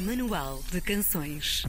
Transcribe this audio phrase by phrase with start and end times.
[0.00, 1.64] Manual de Canções.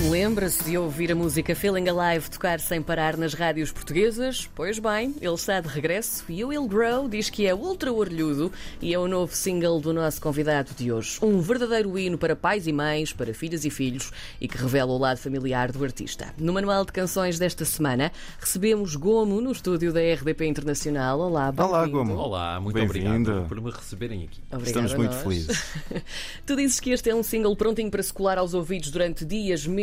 [0.00, 4.48] Lembra-se de ouvir a música Feeling Alive tocar sem parar nas rádios portuguesas?
[4.52, 8.50] Pois bem, ele está de regresso e o Will Grow diz que é ultra orlhudo
[8.80, 11.18] e é o novo single do nosso convidado de hoje.
[11.22, 14.10] Um verdadeiro hino para pais e mães, para filhas e filhos
[14.40, 16.34] e que revela o lado familiar do artista.
[16.36, 21.20] No Manual de Canções desta semana, recebemos Gomo no estúdio da RDP Internacional.
[21.20, 21.98] Olá, Olá, bem-vindo.
[21.98, 22.16] Gomo.
[22.16, 24.40] Olá, muito obrigado por me receberem aqui.
[24.50, 25.64] Obrigada Estamos muito felizes.
[26.44, 29.64] Tu dizes que este é um single prontinho para se colar aos ouvidos durante dias,
[29.66, 29.81] meses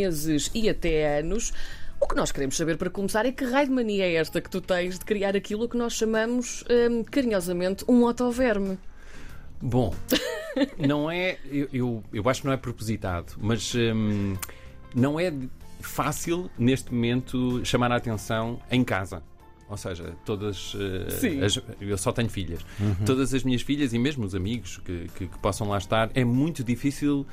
[0.53, 1.52] e até anos.
[2.02, 4.49] O que nós queremos saber para começar é que raio de mania é esta que
[4.49, 8.77] tu tens de criar aquilo que nós chamamos hum, carinhosamente um otoverme.
[9.62, 9.93] Bom,
[10.80, 11.38] não é.
[11.52, 14.38] Eu, eu, eu acho que não é propositado, mas hum,
[14.95, 15.34] não é
[15.81, 19.21] fácil neste momento chamar a atenção em casa.
[19.70, 20.73] Ou seja, todas.
[21.20, 21.43] Sim.
[21.43, 22.66] as- eu só tenho filhas.
[23.05, 26.23] Todas as minhas filhas e mesmo os amigos que, que- que possam lá estar, é
[26.23, 27.27] muito difícil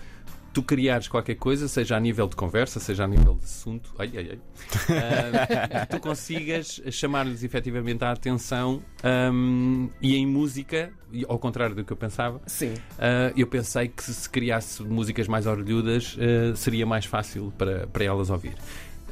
[0.57, 3.93] tu criares qualquer coisa, seja a nível de conversa, seja a nível de assunto.
[3.99, 5.81] Ai, ai, ai.
[5.87, 8.83] Que tu consigas chamar-lhes efetivamente a atenção
[9.31, 12.73] hum, e em música, e ao contrário do que eu pensava, Sim.
[12.99, 18.05] ah, eu pensei que se criasse músicas mais orelhudas ah, seria mais fácil para, para
[18.05, 18.55] elas ouvir.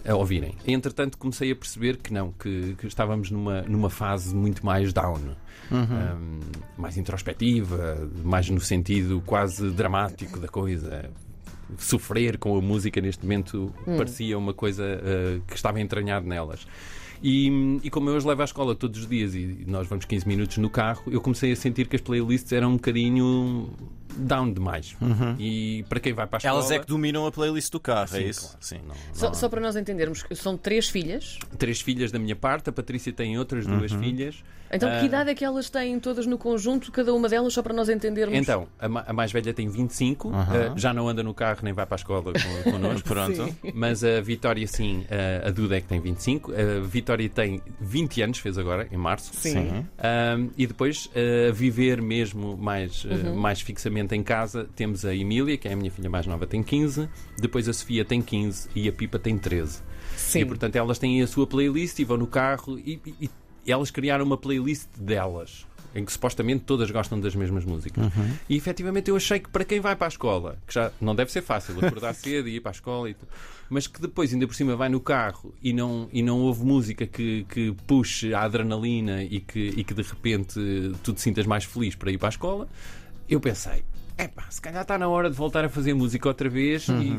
[0.06, 0.54] A ouvirem.
[0.66, 5.36] Entretanto, comecei a perceber que não, que, que estávamos numa, numa fase muito mais down,
[5.70, 6.40] Um,
[6.76, 11.10] mais introspectiva, mais no sentido quase dramático da coisa.
[11.78, 16.66] Sofrer com a música neste momento parecia uma coisa ah, que estava entranhado nelas.
[17.26, 20.28] E, e como eu as levo à escola todos os dias e nós vamos 15
[20.28, 23.70] minutos no carro, eu comecei a sentir que as playlists eram um bocadinho
[24.16, 24.94] down demais.
[25.38, 26.58] E para quem vai para a escola.
[26.58, 28.42] Elas é que dominam a playlist do carro, Sim, é isso?
[28.42, 28.56] claro.
[28.60, 28.80] Sim.
[28.86, 31.38] Não, Só, não- só para nós entendermos, são três filhas.
[31.58, 34.44] Três filhas da minha parte, a Patrícia tem outras duas filhas.
[34.72, 37.62] Então, Ah, que idade é que elas têm todas no conjunto, cada uma delas, só
[37.62, 38.36] para nós entendermos?
[38.36, 41.72] Então, a, ma- a mais velha tem 25, ah, já não anda no carro nem
[41.72, 42.32] vai para a escola con-
[42.72, 43.06] connosco.
[43.08, 43.36] Pronto.
[43.36, 43.54] Sim.
[43.72, 45.04] Mas a Vitória, sim,
[45.44, 46.50] a, a Duda é que tem 25.
[46.52, 49.32] A Vitória tem 20 anos, fez agora, em março.
[49.34, 49.68] Sim.
[49.68, 55.56] Um, e depois, uh, viver mesmo mais, uh, mais fixamente em casa, temos a Emília,
[55.56, 57.08] que é a minha filha mais nova, tem 15.
[57.38, 59.80] Depois a Sofia tem 15 e a Pipa tem 13.
[60.16, 60.40] Sim.
[60.40, 63.30] E portanto elas têm a sua playlist e vão no carro e, e-
[63.66, 65.66] e elas criaram uma playlist delas.
[65.94, 68.04] Em que supostamente todas gostam das mesmas músicas.
[68.48, 71.30] E efetivamente eu achei que para quem vai para a escola, que já não deve
[71.30, 73.16] ser fácil acordar cedo e ir para a escola, e
[73.70, 77.06] mas que depois ainda por cima vai no carro e não, e não ouve música
[77.06, 80.60] que, que puxe a adrenalina e que, e que de repente
[81.02, 82.68] tu te sintas mais feliz para ir para a escola,
[83.28, 83.82] eu pensei,
[84.18, 87.18] epá, se calhar está na hora de voltar a fazer música outra vez e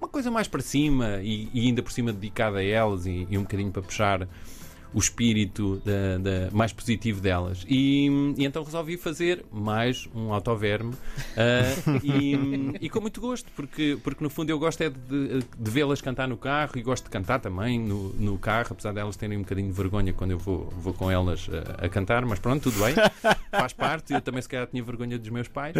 [0.00, 3.38] uma coisa mais para cima e, e ainda por cima dedicada a elas e, e
[3.38, 4.28] um bocadinho para puxar
[4.94, 7.64] o espírito da- da- mais positivo delas.
[7.68, 8.06] E,
[8.38, 10.94] e então resolvi fazer mais um autoverme
[11.36, 12.36] ah, e,
[12.80, 16.28] e com muito gosto, porque, porque no fundo eu gosto é de, de vê-las cantar
[16.28, 19.68] no carro e gosto de cantar também no, no carro, apesar delas terem um bocadinho
[19.68, 22.94] de vergonha quando eu vou, vou com elas ah, a cantar, mas pronto, tudo bem,
[23.50, 24.12] faz parte.
[24.12, 25.74] Eu também se calhar tinha vergonha dos meus pais.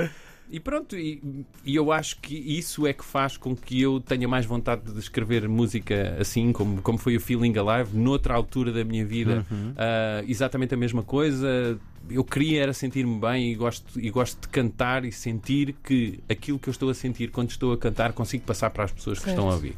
[0.51, 4.29] E pronto, e, e eu acho que isso é que faz com que eu tenha
[4.29, 8.85] mais vontade de escrever música assim, como, como foi o Feeling Alive, noutra altura da
[8.85, 9.45] minha vida.
[9.77, 11.79] Ah, exatamente a mesma coisa.
[12.11, 16.59] Eu queria era sentir-me bem e gosto, e gosto de cantar e sentir que aquilo
[16.59, 19.25] que eu estou a sentir quando estou a cantar consigo passar para as pessoas que
[19.25, 19.37] Certo.
[19.39, 19.75] estão a ouvir.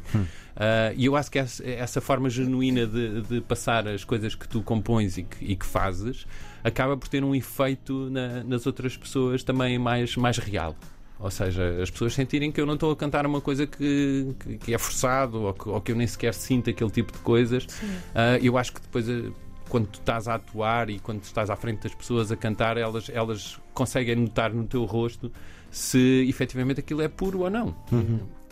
[0.59, 4.47] Ah, e eu acho que essa, essa forma genuína de, de passar as coisas que
[4.47, 6.25] tu compões e que, e que fazes
[6.63, 10.75] acaba por ter um efeito na- nas outras pessoas também mais, mais real.
[11.19, 14.57] Ou seja, as pessoas sentirem que eu não estou a cantar uma coisa que, que,
[14.57, 17.65] que é forçado ou que, ou que eu nem sequer sinto aquele tipo de coisas.
[18.13, 19.31] Ah, eu acho que depois, eh,
[19.69, 22.77] quando tu estás a atuar e quando tu estás à frente das pessoas a cantar,
[22.77, 25.31] elas, elas conseguem notar no teu rosto
[25.71, 27.75] se efetivamente aquilo é puro ou não.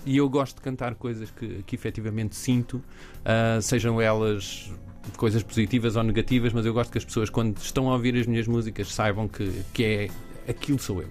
[0.06, 2.82] E eu gosto de cantar coisas que, que efetivamente sinto,
[3.24, 4.72] ah, sejam elas
[5.18, 8.26] coisas positivas ou negativas, mas eu gosto que as pessoas, quando estão a ouvir as
[8.26, 10.10] minhas músicas, saibam que, que é
[10.48, 11.10] aquilo sou eu.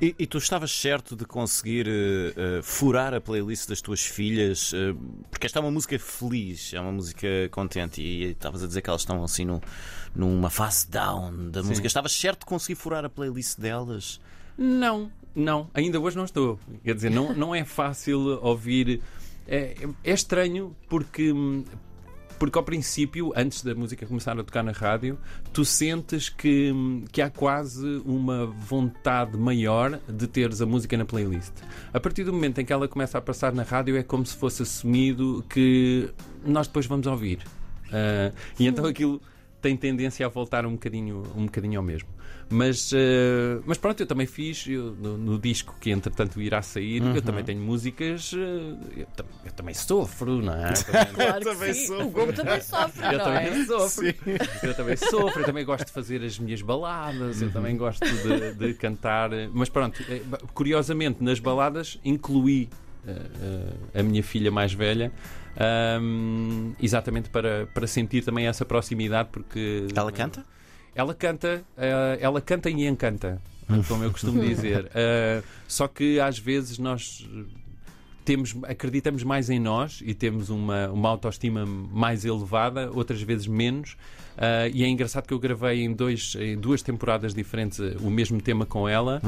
[0.00, 4.72] E, e tu estavas certo de conseguir eh, furar a playlist das tuas filhas?
[4.74, 4.92] eh,
[5.30, 8.00] porque esta é uma música feliz, é uma música contente.
[8.02, 9.60] E estavas a dizer que elas estão assim num-
[10.14, 11.86] numa fase down da música.
[11.86, 14.20] Estavas certo de conseguir furar a playlist delas?
[14.58, 16.58] Não, não, ainda hoje não estou.
[16.82, 19.02] Quer dizer, não, não é fácil ouvir.
[19.46, 21.32] É, é estranho porque.
[22.38, 25.18] Porque ao princípio, antes da música começar a tocar na rádio,
[25.54, 26.70] tu sentes que,
[27.10, 31.54] que há quase uma vontade maior de teres a música na playlist.
[31.94, 34.36] A partir do momento em que ela começa a passar na rádio, é como se
[34.36, 36.10] fosse assumido que
[36.44, 37.38] nós depois vamos ouvir.
[37.90, 39.18] Ah, e então aquilo
[39.62, 42.08] tem tendência a voltar um bocadinho, um bocadinho ao mesmo.
[42.48, 47.02] Mas, eh, mas pronto, eu também fiz eu, no, no disco que entretanto irá sair.
[47.02, 48.32] Eu também tenho músicas.
[48.32, 49.06] eh, eu,
[49.44, 50.72] eu também sofro, não é?
[50.86, 51.86] Também- Claro que também sim.
[51.88, 52.06] sofro.
[52.06, 53.64] O Gomes também sofre, eu não também é?
[53.64, 54.06] sofro.
[54.62, 58.52] Eu também sofro, eu também gosto de fazer as minhas baladas, eu também gosto de,
[58.54, 59.30] de cantar.
[59.52, 60.22] Mas pronto, eh,
[60.54, 62.68] curiosamente, nas baladas incluí
[63.08, 63.26] eh,
[63.94, 65.10] eh, a minha filha mais velha.
[65.58, 70.44] ahm, exatamente para, para sentir também essa proximidade, porque Ela canta?
[70.96, 73.40] Ela canta, eh, ela canta e encanta,
[73.86, 74.90] como eu costumo dizer.
[74.94, 77.28] Eh, só que às vezes nós
[78.24, 83.94] temos, acreditamos mais em nós e temos uma, uma autoestima mais elevada, outras vezes menos.
[84.38, 88.10] Eh, e é engraçado que eu gravei em, dois, em duas temporadas diferentes eh, o
[88.10, 89.20] mesmo tema com ela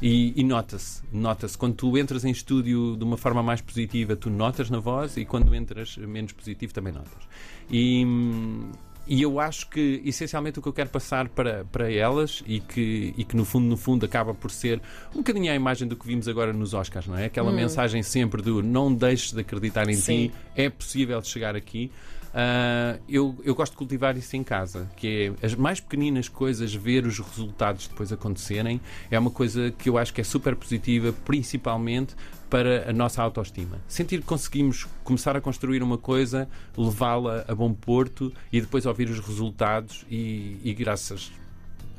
[0.00, 1.56] e, e nota-se, nota-se.
[1.56, 5.26] Quando tu entras em estúdio de uma forma mais positiva, tu notas na voz e
[5.26, 7.22] quando entras menos positivo também notas.
[7.70, 8.70] E, hum,
[9.06, 13.14] e eu acho que essencialmente o que eu quero passar para, para elas e que,
[13.16, 14.80] e que no fundo, no fundo, acaba por ser
[15.14, 17.24] um bocadinho a imagem do que vimos agora nos Oscars, não é?
[17.26, 20.28] Aquela mensagem sempre do não deixes de acreditar em Sim.
[20.28, 21.90] ti, é possível chegar aqui.
[22.32, 26.72] Ah, eu, eu gosto de cultivar isso em casa, que é as mais pequeninas coisas,
[26.72, 28.80] ver os resultados depois acontecerem,
[29.10, 32.14] é uma coisa que eu acho que é super positiva, principalmente
[32.50, 33.78] para a nossa autoestima.
[33.86, 39.08] Sentir que conseguimos começar a construir uma coisa, levá-la a bom porto e depois ouvir
[39.08, 41.30] os resultados e, e graças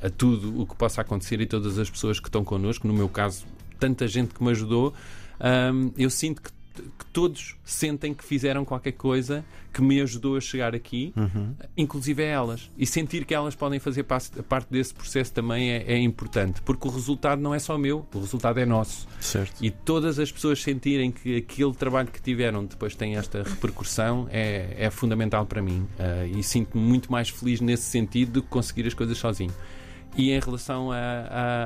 [0.04, 3.08] a tudo o que possa acontecer e todas as pessoas que estão connosco, no meu
[3.08, 3.46] caso,
[3.80, 4.94] tanta gente que me ajudou,
[5.74, 10.42] hum, eu sinto que, que todos sentem que fizeram qualquer coisa que me ajudou a
[10.42, 11.14] chegar aqui,
[11.78, 12.70] inclusive a elas.
[12.78, 16.92] E sentir que elas podem fazer parte desse processo também é, é importante, porque o
[16.92, 19.08] resultado não é só meu, o resultado é nosso.
[19.20, 19.64] Certo.
[19.64, 24.76] E todas as pessoas sentirem que aquele trabalho que tiveram depois tem esta repercussão é,
[24.78, 25.88] é fundamental para mim.
[25.98, 29.54] Ah, e sinto-me muito mais feliz nesse sentido do que conseguir as coisas sozinho.
[30.16, 30.98] E em relação a-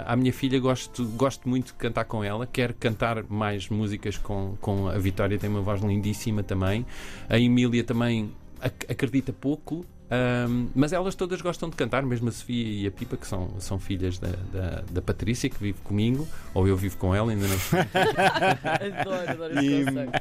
[0.06, 2.46] a- à minha filha, gosto, gosto muito de cantar com ela.
[2.46, 6.86] Quero cantar mais músicas com, com a Vitória, tem uma voz lindíssima também.
[7.28, 8.32] A Emília também
[8.62, 12.92] ac- acredita pouco, ahm, mas elas todas gostam de cantar, mesmo a Sofia e a
[12.92, 16.98] Pipa, que são, são filhas da, da, da Patrícia, que vive comigo, ou eu vivo
[16.98, 17.56] com ela, ainda não
[19.02, 20.12] Adoro, adoro esse conceito.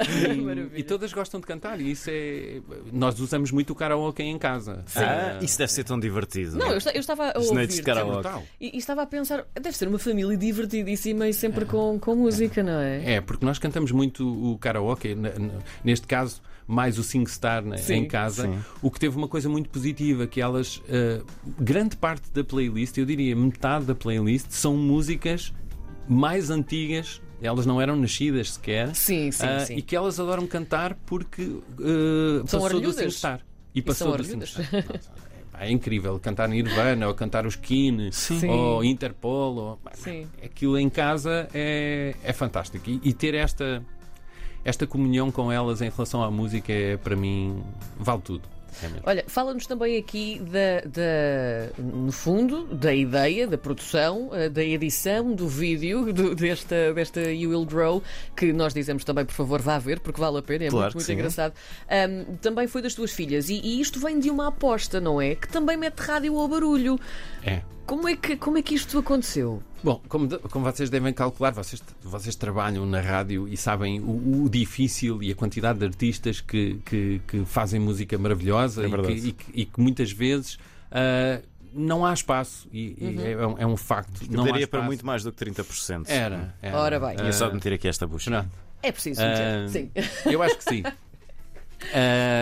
[0.44, 0.70] Maravilha.
[0.78, 2.60] E todas gostam de cantar, e isso é.
[2.92, 4.84] Nós usamos muito o karaoke em casa.
[4.96, 6.56] Ah, isso deve ser tão divertido.
[6.56, 8.12] Não, eu, eu estava a de ouvir karaoke.
[8.12, 8.42] brutal.
[8.60, 12.62] e, e estava a pensar, deve ser uma família divertidíssima e sempre com, com música,
[12.62, 13.14] não é?
[13.14, 15.16] É, porque nós cantamos muito o karaoke,
[15.84, 17.94] neste caso, mais o SingStar né, Sim.
[17.94, 18.58] em casa, Sim.
[18.80, 21.20] o que teve uma coisa muito positiva, que elas, eh,
[21.58, 25.52] grande parte da playlist, eu diria metade da playlist, são músicas
[26.08, 29.74] mais antigas, elas não eram nascidas sequer, Sim, sim, ah, sim.
[29.76, 31.42] e que elas adoram cantar porque
[31.80, 32.92] eh, São passou do.
[32.92, 33.40] SingStar.
[33.74, 34.24] E passou são do.
[34.24, 34.66] SingStar.
[35.50, 37.58] Pá, É incrível cantar Nirvana ou cantar os
[38.12, 38.48] Sim.
[38.48, 39.56] ou Interpol.
[39.56, 39.80] Ou...
[39.92, 40.26] Sim.
[40.42, 42.88] Aquilo em casa é, é fantástico.
[42.88, 43.84] E, e ter esta,
[44.64, 47.62] esta comunhão com elas em relação à música é para mim
[47.98, 48.42] vale tudo.
[49.04, 55.34] Olha, fala-nos também aqui da, da- no fundo, da ideia, da produção, eh, da edição
[55.34, 58.00] do vídeo do- desta, desta You Will Grow,
[58.36, 60.94] que nós dizemos também, por favor, vá ver, porque vale a pena, é Claro muito,
[60.94, 61.12] muito sim.
[61.14, 61.52] engraçado.
[61.90, 65.34] Ahm, também foi das tuas filhas, e, e isto vem de uma aposta, não é?
[65.34, 66.98] Que também mete rádio ao barulho.
[67.44, 67.62] É.
[67.84, 69.60] Como é que, como é que isto aconteceu?
[69.82, 74.44] Bom, como, de- como vocês devem calcular, vocês, vocês trabalham na rádio e sabem o,
[74.44, 78.90] o difícil e a quantidade de artistas que, que, que fazem música maravilhosa É e,
[78.90, 80.58] que, e que- e que muitas vezes
[80.90, 81.40] ah,
[81.72, 82.68] não há espaço.
[82.72, 84.22] E, e é, um- é um facto.
[84.22, 86.04] Eu não há daria para muito mais do que 30%.
[86.08, 86.54] Era.
[86.60, 86.76] era.
[86.78, 87.16] Ora bem.
[87.16, 88.30] Tinha só de Ah, meter aqui esta bucha.
[88.30, 88.50] pronto.
[88.82, 89.90] É preciso, Ah, sim.
[90.26, 90.82] Eu acho que sim.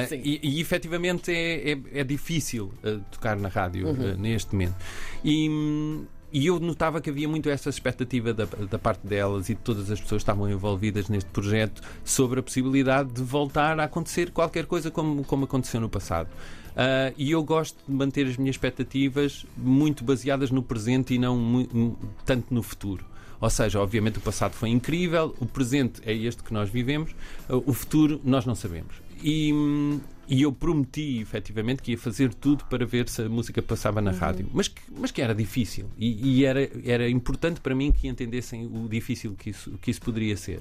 [0.08, 0.20] Sim.
[0.24, 4.10] E, e efetivamente é, é, é difícil ah, tocar na rádio Uhum.
[4.12, 4.74] ah, neste momento.
[5.22, 9.54] E, hum, e eu notava que havia muito essa expectativa da, da parte delas e
[9.54, 13.84] de todas as pessoas que estavam envolvidas neste projeto sobre a possibilidade de voltar a
[13.84, 16.28] acontecer qualquer coisa como, como aconteceu no passado.
[16.76, 21.36] Ah, e eu gosto de manter as minhas expectativas muito baseadas no presente e não
[21.36, 23.04] mu- mu- tanto no futuro.
[23.40, 27.10] Ou seja, obviamente o passado foi incrível, o presente é este que nós vivemos,
[27.48, 28.94] ah, o futuro nós não sabemos.
[29.22, 33.62] E, hum, e eu prometi efetivamente que ia fazer tudo para ver se a música
[33.62, 37.74] passava na rádio, mas que, mas que era difícil e, e era, era importante para
[37.74, 40.60] mim que entendessem o difícil que isso, que isso poderia ser.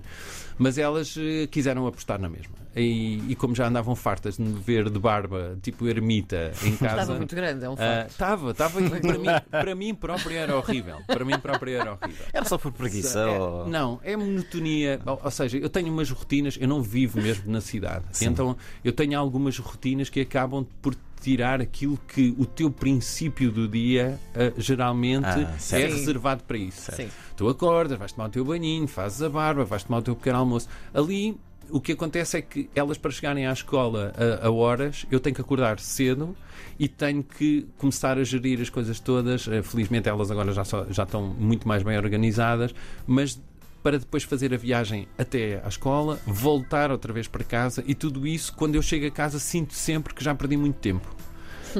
[0.57, 2.55] Mas elas eh, quiseram apostar na mesma.
[2.75, 7.01] E, e como já andavam fartas de me ver de barba, tipo ermita, em casa.
[7.01, 8.11] Estava muito grande, é um ah, facto.
[8.11, 8.81] Estava, estava.
[8.81, 10.97] e para mim, para mim próprio era horrível.
[11.07, 12.25] Para mim próprio era horrível.
[12.31, 13.19] Era só por preguiça?
[13.19, 13.67] É, ou...
[13.67, 14.99] Não, é monotonia.
[15.05, 18.05] Ou, ou seja, eu tenho umas rotinas, eu não vivo mesmo na cidade.
[18.21, 23.67] Então eu tenho algumas rotinas que acabam por tirar aquilo que o teu princípio do
[23.67, 26.91] dia uh, geralmente Ah, é reservado para isso.
[27.35, 30.37] Tu acordas, vais tomar o teu banhinho, fazes a barba, vais tomar o teu pequeno
[30.37, 30.67] almoço.
[30.93, 31.35] Ali
[31.69, 35.35] o que acontece é que elas, para chegarem à escola a, a horas, eu tenho
[35.35, 36.35] que acordar cedo
[36.79, 39.47] e tenho que começar a gerir as coisas todas.
[39.47, 42.73] Eh, Felizmente elas agora já, só- já estão muito mais bem organizadas,
[43.05, 43.37] mas
[43.83, 48.25] para depois fazer a viagem até à escola, voltar outra vez para casa e tudo
[48.27, 51.07] isso, quando eu chego a casa, sinto sempre que já perdi muito tempo.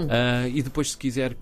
[0.10, 1.36] Ah, e depois, se quiser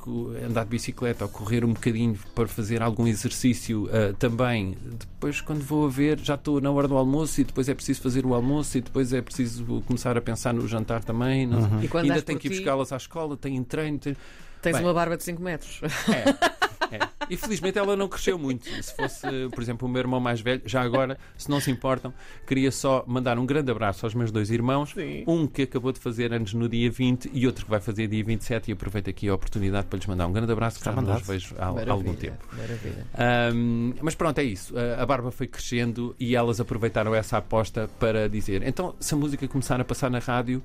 [0.48, 5.62] andar de bicicleta ou correr um bocadinho para fazer algum exercício ah, também, depois, quando
[5.62, 8.34] vou a ver, já estou na hora do almoço e depois é preciso fazer o
[8.34, 11.50] almoço e depois é preciso começar a pensar no jantar também.
[11.50, 11.86] sei.
[11.86, 13.98] E quando Ainda tenho que ir buscá-las à escola, tenho treino.
[14.00, 14.16] tenho-
[14.62, 14.86] Tens Bem.
[14.86, 15.82] uma barba de 5 metros.
[15.84, 16.56] É,
[16.92, 17.00] é.
[17.30, 18.66] E felizmente ela não cresceu muito.
[18.84, 19.22] Se fosse,
[19.54, 22.14] por exemplo, o meu irmão mais velho, já agora, se não se importam,
[22.46, 24.92] queria só mandar um grande abraço aos meus dois irmãos.
[24.92, 25.24] Sim.
[25.28, 28.24] Um que acabou de fazer anos no dia 20 e outro que vai fazer dia
[28.24, 28.70] 27.
[28.70, 31.26] E aproveito aqui a oportunidade para lhes mandar um grande abraço, que já não os
[31.28, 32.46] vejo há Maravilha, algum tempo.
[32.56, 33.08] Maravilha.
[33.18, 34.74] Ahm, mas pronto, é isso.
[34.78, 39.18] A- A barba foi crescendo e elas aproveitaram essa aposta para dizer: então, se a
[39.18, 40.62] música começar a passar na rádio,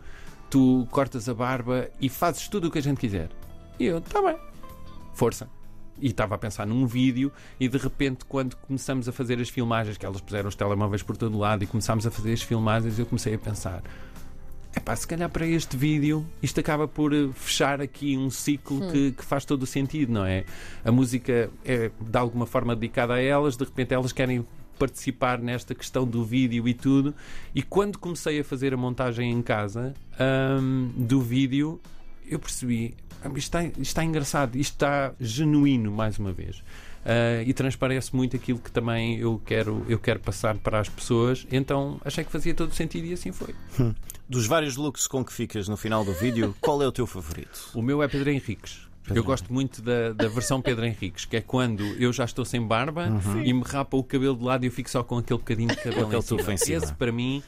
[0.50, 3.28] tu cortas a barba e fazes tudo o que a gente quiser.
[3.78, 4.36] E eu, tá bem,
[5.14, 5.48] força.
[6.00, 9.96] E estava a pensar num vídeo, e de repente, quando começamos a fazer as filmagens,
[9.96, 13.06] que elas puseram os telemóveis por todo lado e começámos a fazer as filmagens, eu
[13.06, 13.82] comecei a pensar:
[14.74, 19.12] Epá, se calhar para este vídeo isto acaba por eh, fechar aqui um ciclo que,
[19.12, 20.44] que faz todo o sentido, não é?
[20.84, 24.46] A música é de alguma forma dedicada a elas, de repente elas querem
[24.78, 27.14] participar nesta questão do vídeo e tudo.
[27.54, 31.80] E quando comecei a fazer a montagem em casa ahm, do vídeo,
[32.30, 36.62] eu percebi: "Ah, isto está, isto está engraçado, isto está genuíno, mais uma vez.
[37.04, 41.46] Ah, e transparece muito aquilo que também eu quero, eu quero passar para as pessoas.
[41.50, 43.54] Então achei que fazia todo sentido e assim foi.
[44.28, 47.70] Dos vários looks com que ficas no final do vídeo, qual é o teu favorito?
[47.74, 48.88] O meu é Pedro Henriques.
[49.12, 52.64] Eu gosto muito da, da versão Pedro Henriques, que é quando eu já estou sem
[52.64, 53.08] barba
[53.42, 55.76] e me rapa o cabelo de lado e eu fico só com aquele bocadinho de
[55.82, 56.52] cabelo Aquele em cima.
[56.52, 56.76] em cima.
[56.84, 57.42] Esse para mim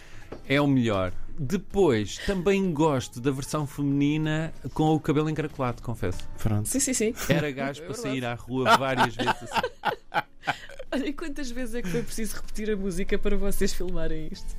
[0.49, 1.13] é o melhor.
[1.39, 6.29] Depois, também gosto da versão feminina com o cabelo encaracolado, confesso.
[6.39, 6.69] Pronto.
[6.69, 7.15] Sim, sim, sim.
[7.29, 10.23] Era gajo para sair à rua várias vezes assim.
[10.93, 14.55] Olha, e quantas vezes é que foi preciso repetir a música para vocês filmarem isto?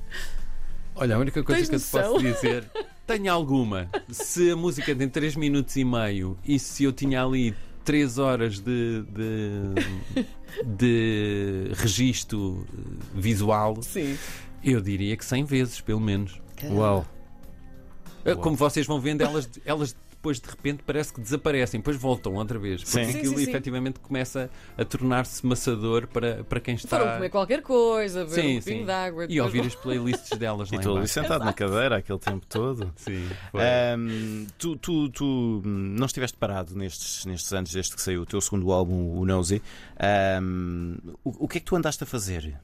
[0.95, 2.69] Olha, a única coisa Tens que eu te posso dizer,
[3.05, 3.89] tenho alguma.
[4.09, 8.59] Se a música tem 3 minutos e meio e se eu tinha ali 3 horas
[8.59, 10.23] de, de,
[10.65, 12.79] de registro eh,
[13.13, 14.17] visual, Sim.
[14.63, 16.41] eu diria que 100 vezes, pelo menos.
[16.71, 17.05] Uau.
[18.25, 22.35] Eh, Como vocês vão vendo, elas, elas depois de repente parece que desaparecem, depois voltam
[22.35, 22.81] outra vez.
[22.81, 23.11] Porque Sim.
[23.11, 23.49] Sim, aquilo sim, sim.
[23.51, 26.97] efetivamente começa a tornar-se maçador para, para quem está.
[26.97, 28.85] Foram comer qualquer coisa, beber Sim, um sim.
[28.85, 29.25] de água.
[29.27, 31.13] E ouvir vão- as playlists delas E lá tu ali embaixo.
[31.13, 32.89] sentado na cadeira aquele tempo todo.
[32.95, 33.27] Sim.
[33.53, 38.25] Ahm, tu, tu, tu hum, não estiveste parado nestes, nestes anos desde que saiu o
[38.25, 39.61] teu segundo álbum, o Nosy.
[39.99, 42.57] Ahm, o, o que é que tu andaste a fazer?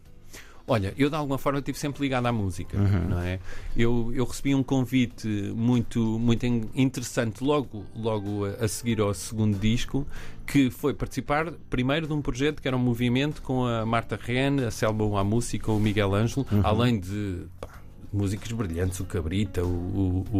[0.70, 2.78] Olha, eu de alguma forma estive sempre ligado à música,
[3.10, 3.40] não é?
[3.76, 9.58] Eu, eu recebi um convite muito, muito in- interessante logo, logo a, seguir ao segundo
[9.58, 10.06] disco,
[10.46, 14.66] que foi participar primeiro de um projeto que era um movimento com a Marta Ren,
[14.68, 17.68] a Selma Amussi e com o Miguel Ângelo, além de pá,
[18.14, 20.38] músicos brilhantes, o Cabrita, o, o,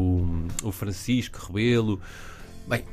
[0.64, 2.00] o- o Francisco Rebelo.
[2.68, 2.84] Bem,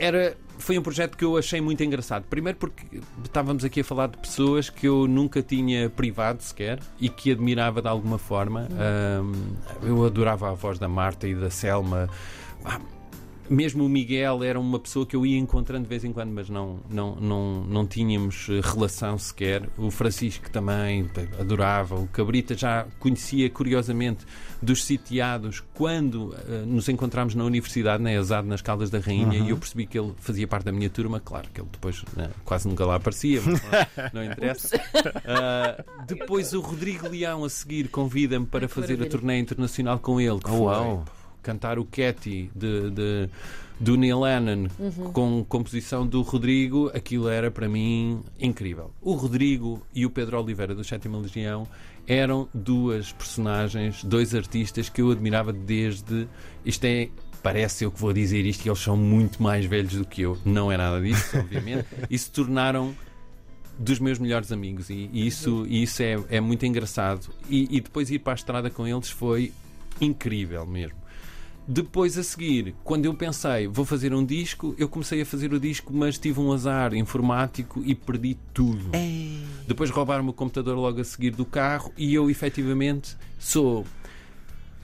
[0.00, 2.24] era, foi um projeto que eu achei muito engraçado.
[2.28, 7.08] Primeiro porque estávamos aqui a falar de pessoas que eu nunca tinha privado sequer e
[7.08, 8.66] que admirava de alguma forma.
[8.72, 9.32] Ahm,
[9.82, 12.08] eu adorava a voz da Marta e da Selma.
[12.64, 12.80] Ah,
[13.50, 16.48] mesmo o Miguel era uma pessoa que eu ia encontrando de vez em quando, mas
[16.48, 19.68] não, não, não, não tínhamos eh, relação sequer.
[19.76, 21.96] O Francisco também adorava.
[21.96, 24.24] O Cabrita já conhecia curiosamente
[24.62, 29.50] dos sitiados quando eh, nos encontramos na universidade, na ESAD, nas Caldas da Rainha, e
[29.50, 31.18] eu percebi que ele fazia parte da minha turma.
[31.18, 33.70] Claro que ele depois né, quase nunca lá aparecia, mas não,
[34.22, 34.80] não interessa.
[35.24, 40.38] Ah, depois o Rodrigo Leão a seguir convida-me para fazer a turnê internacional com ele.
[40.38, 41.04] Que Oh, foi, uau.
[41.42, 43.28] Cantar o Catty de, de-
[43.78, 44.68] do Neil Lennon
[45.12, 48.90] com composição do Rodrigo, aquilo era para mim incrível.
[49.00, 51.66] O Rodrigo e o Pedro Oliveira do Sétima Legião
[52.06, 56.28] eram duas personagens, dois artistas que eu admirava desde.
[56.64, 57.08] Isto é.
[57.42, 60.36] Parece eu que vou dizer isto, que eles são muito mais velhos do que eu.
[60.44, 61.86] Não é nada disso, obviamente.
[62.10, 62.94] E se tornaram
[63.78, 67.28] dos meus melhores amigos e, e isso, e isso é, é muito engraçado.
[67.48, 69.54] E, e depois ir para a estrada com eles foi
[69.98, 70.99] incrível mesmo.
[71.72, 75.60] Depois a seguir, quando eu pensei vou fazer um disco, eu comecei a fazer o
[75.60, 78.90] disco, mas tive um azar informático e perdi tudo.
[79.68, 83.86] Depois roubaram-me o computador logo a seguir do carro e eu efetivamente sou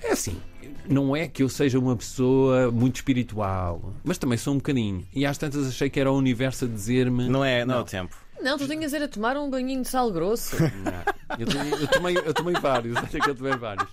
[0.00, 0.40] É assim,
[0.88, 5.04] não é que eu seja uma pessoa muito espiritual, mas também sou um bocadinho.
[5.12, 7.28] E às tantas achei que era o universo a dizer-me.
[7.28, 8.16] Não é, não é o tempo.
[8.40, 10.54] Não, tu tinhas era tomar um banhinho de sal grosso.
[10.62, 11.16] Não.
[11.36, 13.88] Eu, tomei, eu, tomei, eu tomei vários, até que eu tomei vários.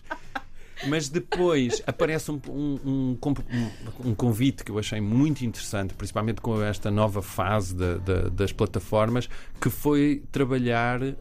[0.88, 6.62] Mas depois aparece um, um, um, um, convite que eu achei muito interessante, principalmente com
[6.62, 9.30] esta nova fase de, de, das plataformas,
[9.62, 11.16] que foi trabalhar uh,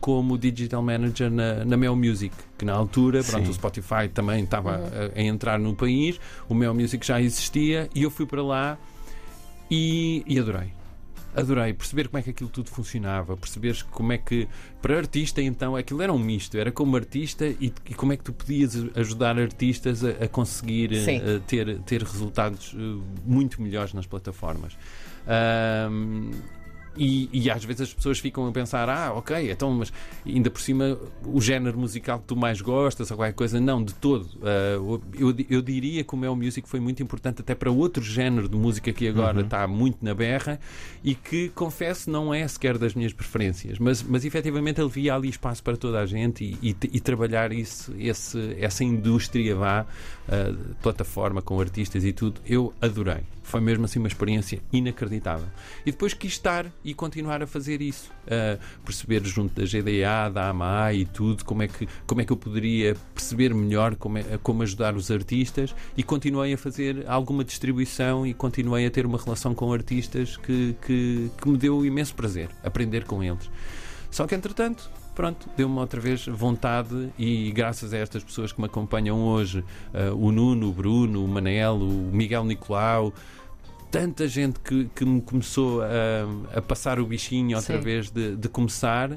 [0.00, 4.78] como digital manager na, na Mel Music, que na altura, pronto, o Spotify também estava
[4.78, 4.86] uhum.
[5.16, 8.78] a, a, entrar no país, o Mel Music já existia e eu fui para lá
[9.70, 10.81] e, e adorei
[11.34, 14.48] adorei perceber como é que aquilo tudo funcionava, perceber como é que,
[14.80, 18.24] para artista, então, aquilo era um misto, era como artista e, e como é que
[18.24, 23.92] tu podias ajudar artistas a, a conseguir a, a ter, ter resultados uh, muito melhores
[23.94, 24.76] nas plataformas.
[25.90, 26.30] Um,
[26.96, 29.92] e, e, às vezes as pessoas ficam a pensar: ah, ok, então, mas
[30.26, 33.94] ainda por cima o género musical que tu mais gostas ou qualquer coisa, não, de
[33.94, 34.24] todo.
[34.36, 38.48] Uh, eu, eu diria que o Mel Music foi muito importante até para outro género
[38.48, 39.44] de música que agora uhum.
[39.44, 40.60] está muito na berra
[41.02, 45.28] e que, confesso, não é sequer das minhas preferências, mas, mas efetivamente ele via ali
[45.28, 49.86] espaço para toda a gente e, e, e trabalhar isso, esse, essa indústria vá,
[50.28, 53.22] uh, plataforma com artistas e tudo, eu adorei.
[53.42, 55.46] Foi mesmo assim uma experiência inacreditável.
[55.84, 58.10] E depois quis estar e continuar a fazer isso.
[58.22, 62.32] Uh, perceber junto da GDA, da AMA e tudo, como é que, como é que
[62.32, 67.44] eu poderia perceber melhor como, é, como ajudar os artistas e continuei a fazer alguma
[67.44, 72.14] distribuição e continuei a ter uma relação com artistas que, que, que me deu imenso
[72.14, 73.50] prazer aprender com eles.
[74.10, 78.66] Só que entretanto, pronto, deu-me outra vez vontade e graças a estas pessoas que me
[78.66, 83.12] acompanham hoje, uh, o Nuno, o Bruno, o Manel, o Miguel Nicolau,
[83.90, 87.84] tanta gente que, que me começou a, a passar o bichinho outra Sim.
[87.84, 89.10] vez de, de começar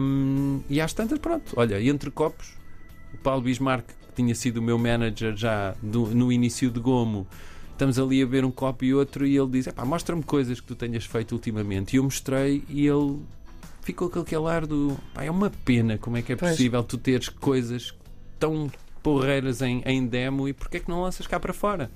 [0.00, 2.54] um, e às tantas, pronto, olha, entre copos,
[3.14, 7.26] o Paulo Bismarck, que tinha sido o meu manager já do, no início de Gomo,
[7.78, 10.74] estamos ali a ver um copo e outro e ele diz: mostra-me coisas que tu
[10.74, 11.94] tenhas feito ultimamente.
[11.94, 13.20] E eu mostrei e ele
[13.88, 16.90] ficou com aquele ar do pá, é uma pena como é que é possível pois.
[16.90, 17.94] tu teres coisas
[18.38, 18.70] tão
[19.02, 21.90] porreiras em, em demo e porque é que não lanças cá para fora?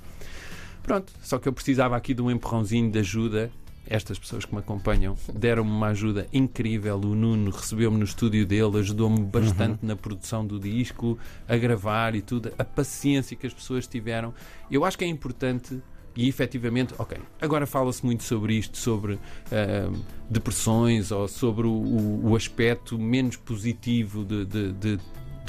[0.83, 3.50] Pronto, só que eu precisava aqui de um empurrãozinho de ajuda.
[3.87, 6.96] Estas pessoas que me acompanham deram-me uma ajuda incrível.
[6.96, 9.88] O Nuno recebeu-me no estúdio dele, ajudou-me bastante uhum.
[9.88, 12.52] na produção do disco, a gravar e tudo.
[12.59, 14.33] A paciência que as pessoas tiveram.
[14.70, 15.78] Eu acho que é importante
[16.16, 22.37] e efetivamente, ok, agora fala-se muito sobre isto, sobre uh, depressões ou sobre o, o,
[22.37, 25.03] aspecto menos positivo de, de, de, de,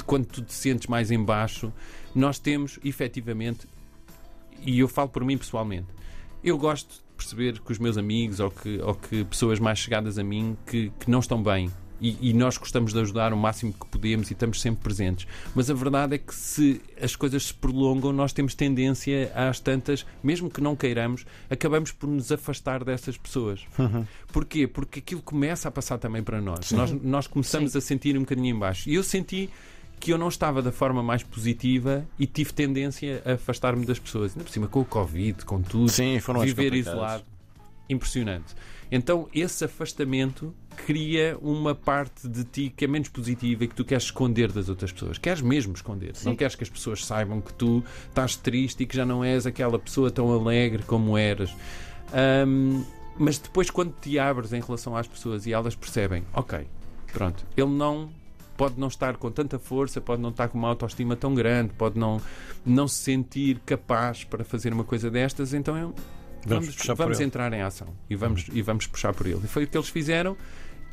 [0.06, 1.72] quando tu te sentes mais embaixo.
[2.14, 3.66] Nós temos efetivamente
[4.64, 5.88] e eu falo por mim pessoalmente,
[6.42, 10.18] eu gosto de perceber que os meus amigos ou que, ou que pessoas mais chegadas
[10.18, 11.70] a mim que, que não estão bem.
[12.00, 15.26] E, e, nós gostamos de ajudar o máximo que podemos e estamos sempre presentes.
[15.54, 20.04] Mas a verdade é que se as coisas se prolongam, nós temos tendência às tantas,
[20.22, 23.64] mesmo que não queiramos, acabamos por nos afastar dessas pessoas.
[23.78, 24.04] Uhum.
[24.32, 24.66] Porquê?
[24.66, 26.72] Porque aquilo começa a passar também para nós.
[26.72, 27.78] Nós, nós começamos Sim.
[27.78, 28.88] a sentir um bocadinho embaixo.
[28.88, 29.48] E eu senti
[30.00, 34.32] que eu não estava da forma mais positiva e tive tendência a afastar-me das pessoas.
[34.32, 37.24] Ainda por cima, com o Covid, com tudo, Sim, foram viver isolado.
[37.88, 38.54] Impressionante.
[38.90, 40.54] Então, esse afastamento
[40.86, 44.68] cria uma parte de ti que é menos positiva e que tu queres esconder das
[44.68, 45.18] outras pessoas.
[45.18, 46.14] Queres mesmo esconder.
[46.16, 46.28] Sim.
[46.28, 49.46] Não queres que as pessoas saibam que tu estás triste e que já não és
[49.46, 51.54] aquela pessoa tão alegre como eras.
[52.46, 52.84] Um,
[53.18, 56.66] mas depois, quando te abres em relação às pessoas e elas percebem, ok,
[57.12, 58.10] pronto, ele não
[58.56, 61.98] pode não estar com tanta força, pode não estar com uma autoestima tão grande, pode
[61.98, 62.20] não,
[62.64, 65.94] não se sentir capaz para fazer uma coisa destas, então eu,
[66.46, 68.56] vamos, vamos, vamos entrar em ação e vamos, uhum.
[68.56, 69.40] e vamos puxar por ele.
[69.44, 70.36] E foi o que eles fizeram.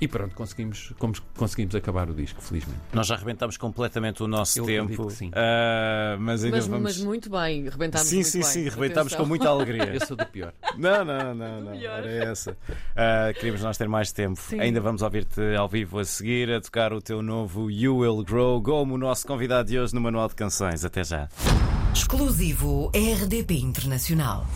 [0.02, 0.92] E pronto, conseguimos,
[1.38, 2.80] conseguimos acabar o disco, felizmente.
[2.92, 5.12] Nós já arrebentámos completamente o nosso Eu tempo.
[5.12, 5.28] Sim.
[5.28, 6.98] Uh, mas, ainda mas, vamos...
[6.98, 8.48] mas muito bem, arrebentámos sim, muito sim, bem.
[8.48, 9.94] Sim, sim, arrebentámos com muita alegria.
[9.94, 10.54] Eu sou do pior.
[10.76, 11.74] Não, não, não, não.
[11.74, 12.54] Era essa.
[12.54, 14.42] Uh, queríamos nós ter mais tempo.
[14.42, 14.60] Sim.
[14.60, 18.60] Ainda vamos ouvir-te ao vivo a seguir, a tocar o teu novo You Will Grow,
[18.60, 20.84] como o nosso convidado de hoje no Manual de Canções.
[20.84, 21.30] Até já.
[21.94, 24.48] Exclusivo RDP Internacional.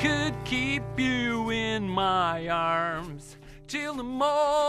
[0.00, 3.36] could keep you in my arms
[3.68, 4.59] till the morning.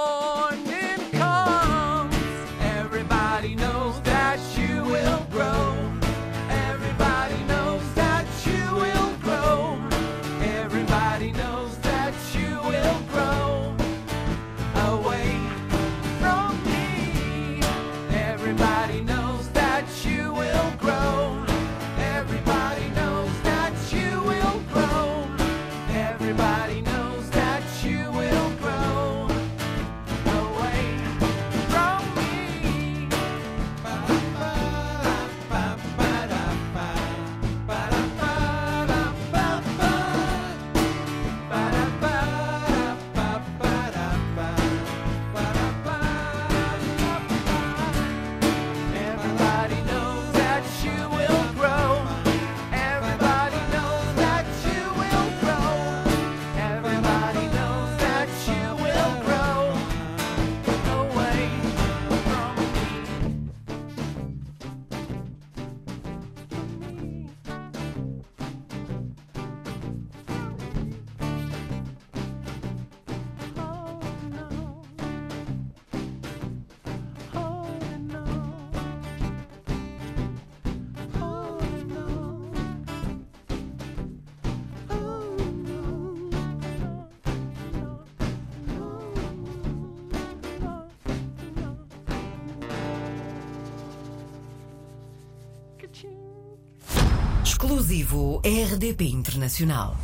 [97.81, 99.95] exclusivo RDP Internacional.